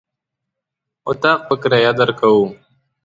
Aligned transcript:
اطاق 1.09 1.39
په 1.47 1.55
کرايه 1.61 1.91
درکوو. 1.99 2.45